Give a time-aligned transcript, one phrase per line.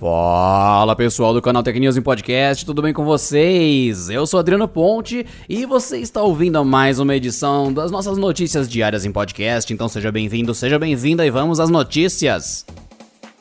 [0.00, 4.08] Fala pessoal do canal Tech News em Podcast, tudo bem com vocês?
[4.08, 9.04] Eu sou Adriano Ponte e você está ouvindo mais uma edição das nossas notícias diárias
[9.04, 12.64] em podcast, então seja bem-vindo, seja bem-vinda e vamos às notícias.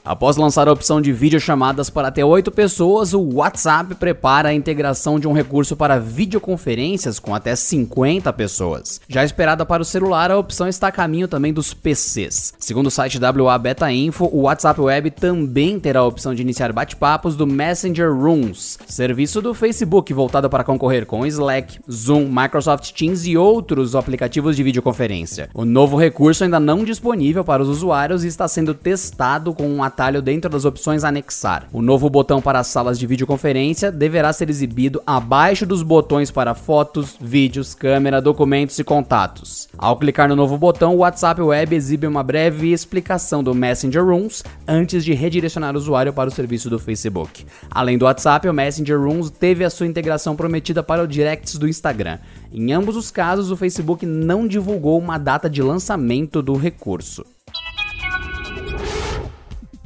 [0.08, 5.20] Após lançar a opção de videochamadas para até 8 pessoas, o WhatsApp prepara a integração
[5.20, 9.02] de um recurso para videoconferências com até 50 pessoas.
[9.09, 12.54] Já esperada para o celular, a opção está a caminho também dos PCs.
[12.58, 16.72] Segundo o site WA Beta Info, o WhatsApp Web também terá a opção de iniciar
[16.72, 23.26] bate-papos do Messenger Rooms, serviço do Facebook voltado para concorrer com Slack, Zoom, Microsoft Teams
[23.26, 25.50] e outros aplicativos de videoconferência.
[25.53, 29.84] O novo recurso ainda não disponível para os usuários e está sendo testado com um
[29.98, 31.68] atalho dentro das opções anexar.
[31.74, 36.54] O novo botão para as salas de videoconferência deverá ser exibido abaixo dos botões para
[36.54, 39.67] fotos, vídeos, câmera, documentos e contatos.
[39.76, 44.44] Ao clicar no novo botão, o WhatsApp Web exibe uma breve explicação do Messenger Rooms
[44.67, 47.44] antes de redirecionar o usuário para o serviço do Facebook.
[47.72, 51.67] Além do WhatsApp, o Messenger Rooms teve a sua integração prometida para o Directs do
[51.67, 52.20] Instagram.
[52.54, 57.26] Em ambos os casos, o Facebook não divulgou uma data de lançamento do recurso.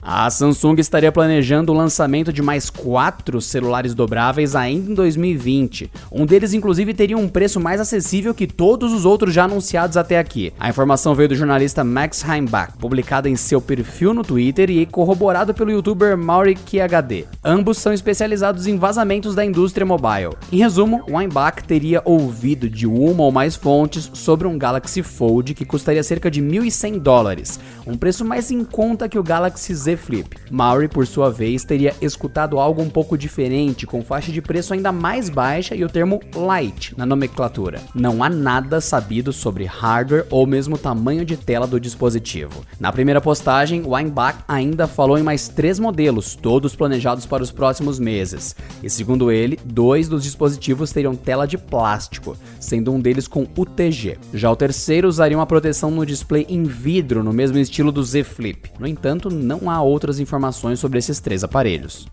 [0.03, 5.91] A Samsung estaria planejando o lançamento de mais quatro celulares dobráveis ainda em 2020.
[6.11, 10.17] Um deles, inclusive, teria um preço mais acessível que todos os outros já anunciados até
[10.17, 10.51] aqui.
[10.59, 15.53] A informação veio do jornalista Max Heimbach, publicada em seu perfil no Twitter e corroborado
[15.53, 17.25] pelo youtuber Mauri QHD.
[17.43, 20.35] Ambos são especializados em vazamentos da indústria mobile.
[20.51, 25.53] Em resumo, o Heimbach teria ouvido de uma ou mais fontes sobre um Galaxy Fold
[25.53, 29.90] que custaria cerca de 1.100 dólares, um preço mais em conta que o Galaxy Z
[29.95, 30.37] Flip.
[30.49, 34.91] Maury, por sua vez, teria escutado algo um pouco diferente, com faixa de preço ainda
[34.91, 37.81] mais baixa e o termo light na nomenclatura.
[37.93, 42.65] Não há nada sabido sobre hardware ou mesmo tamanho de tela do dispositivo.
[42.79, 47.99] Na primeira postagem, Weinbach ainda falou em mais três modelos, todos planejados para os próximos
[47.99, 48.55] meses.
[48.83, 54.17] E segundo ele, dois dos dispositivos teriam tela de plástico, sendo um deles com UTG.
[54.33, 58.23] Já o terceiro usaria uma proteção no display em vidro, no mesmo estilo do Z
[58.23, 58.69] Flip.
[58.79, 62.07] No entanto, não há outras informações sobre esses três aparelhos.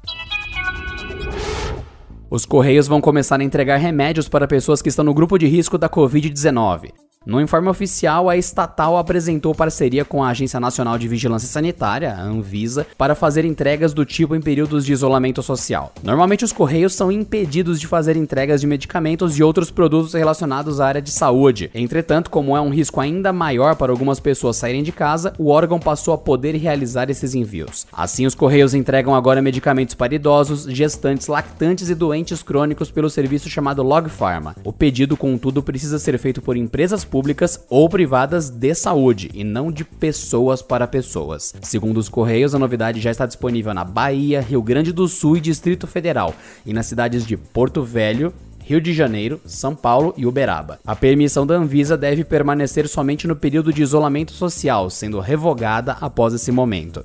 [2.31, 5.79] Os Correios vão começar a entregar remédios para pessoas que estão no grupo de risco
[5.79, 6.93] da Covid-19.
[7.29, 12.23] No informe oficial, a estatal apresentou parceria com a Agência Nacional de Vigilância Sanitária, a
[12.23, 15.93] Anvisa, para fazer entregas do tipo em períodos de isolamento social.
[16.03, 20.87] Normalmente, os correios são impedidos de fazer entregas de medicamentos e outros produtos relacionados à
[20.87, 21.71] área de saúde.
[21.75, 25.79] Entretanto, como é um risco ainda maior para algumas pessoas saírem de casa, o órgão
[25.79, 27.87] passou a poder realizar esses envios.
[27.93, 33.51] Assim, os correios entregam agora medicamentos para idosos, gestantes, lactantes e doentes crônicos pelo serviço
[33.51, 34.57] chamado Log Pharma.
[34.65, 39.43] O pedido, contudo, precisa ser feito por empresas públicas públicas ou privadas de saúde e
[39.43, 41.53] não de pessoas para pessoas.
[41.63, 45.41] Segundo os Correios, a novidade já está disponível na Bahia, Rio Grande do Sul e
[45.41, 46.33] Distrito Federal
[46.65, 50.79] e nas cidades de Porto Velho, Rio de Janeiro, São Paulo e Uberaba.
[50.87, 56.33] A permissão da Anvisa deve permanecer somente no período de isolamento social, sendo revogada após
[56.33, 57.05] esse momento.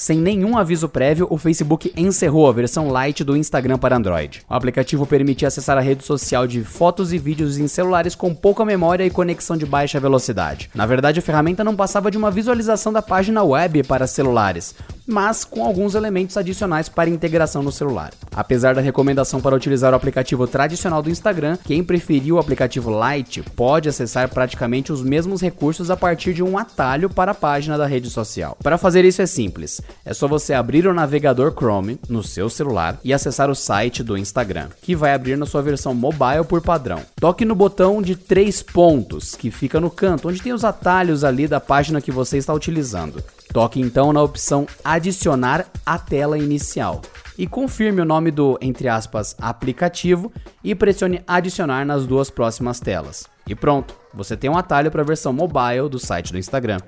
[0.00, 4.40] Sem nenhum aviso prévio, o Facebook encerrou a versão light do Instagram para Android.
[4.48, 8.64] O aplicativo permitia acessar a rede social de fotos e vídeos em celulares com pouca
[8.64, 10.70] memória e conexão de baixa velocidade.
[10.74, 14.74] Na verdade, a ferramenta não passava de uma visualização da página web para celulares,
[15.06, 18.12] mas com alguns elementos adicionais para integração no celular.
[18.34, 23.42] Apesar da recomendação para utilizar o aplicativo tradicional do Instagram, quem preferiu o aplicativo Lite
[23.42, 27.86] pode acessar praticamente os mesmos recursos a partir de um atalho para a página da
[27.86, 28.56] rede social.
[28.62, 32.98] Para fazer isso é simples, é só você abrir o navegador Chrome no seu celular
[33.02, 37.00] e acessar o site do Instagram, que vai abrir na sua versão mobile por padrão.
[37.16, 41.46] Toque no botão de três pontos que fica no canto, onde tem os atalhos ali
[41.46, 43.22] da página que você está utilizando.
[43.52, 47.02] Toque então na opção Adicionar à tela inicial
[47.36, 50.32] e confirme o nome do, entre aspas, aplicativo
[50.62, 53.26] e pressione Adicionar nas duas próximas telas.
[53.48, 56.78] E pronto, você tem um atalho para a versão mobile do site do Instagram.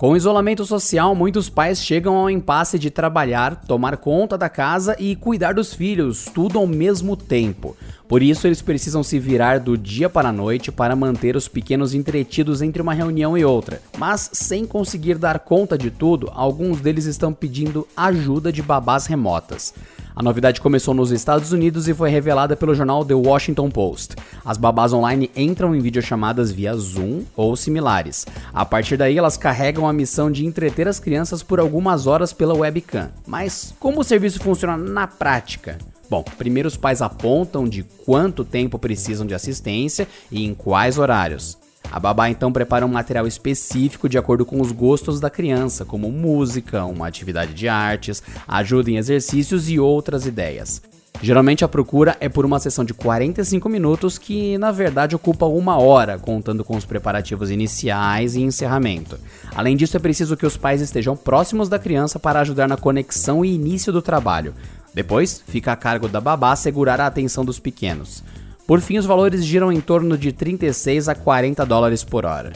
[0.00, 4.96] Com o isolamento social, muitos pais chegam ao impasse de trabalhar, tomar conta da casa
[4.98, 7.76] e cuidar dos filhos, tudo ao mesmo tempo.
[8.08, 11.92] Por isso, eles precisam se virar do dia para a noite para manter os pequenos
[11.92, 13.82] entretidos entre uma reunião e outra.
[13.98, 19.74] Mas, sem conseguir dar conta de tudo, alguns deles estão pedindo ajuda de babás remotas.
[20.20, 24.16] A novidade começou nos Estados Unidos e foi revelada pelo jornal The Washington Post.
[24.44, 28.26] As babás online entram em videochamadas via Zoom ou similares.
[28.52, 32.52] A partir daí, elas carregam a missão de entreter as crianças por algumas horas pela
[32.52, 33.08] webcam.
[33.26, 35.78] Mas como o serviço funciona na prática?
[36.10, 41.56] Bom, primeiro os pais apontam de quanto tempo precisam de assistência e em quais horários.
[41.90, 46.10] A babá então prepara um material específico de acordo com os gostos da criança, como
[46.10, 50.80] música, uma atividade de artes, ajuda em exercícios e outras ideias.
[51.22, 55.76] Geralmente a procura é por uma sessão de 45 minutos que na verdade ocupa uma
[55.76, 59.18] hora, contando com os preparativos iniciais e encerramento.
[59.54, 63.44] Além disso, é preciso que os pais estejam próximos da criança para ajudar na conexão
[63.44, 64.54] e início do trabalho.
[64.94, 68.24] Depois, fica a cargo da babá segurar a atenção dos pequenos.
[68.70, 72.52] Por fim, os valores giram em torno de 36 a 40 dólares por hora.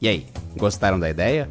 [0.00, 0.24] E aí,
[0.56, 1.48] gostaram da ideia?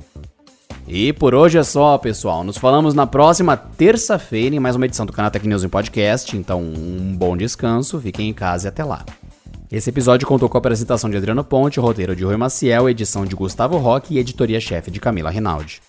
[0.87, 2.41] E por hoje é só, pessoal.
[2.41, 6.37] Nos falamos na próxima terça-feira em mais uma edição do canal Tech News em Podcast.
[6.37, 9.03] Então, um bom descanso, fiquem em casa e até lá.
[9.69, 13.35] Esse episódio contou com a apresentação de Adriano Ponte, roteiro de Rui Maciel, edição de
[13.35, 15.81] Gustavo Roque e editoria-chefe de Camila Rinaldi.